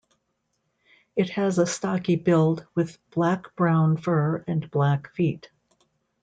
[1.15, 5.51] It has a stocky build with black-brown fur and black feet.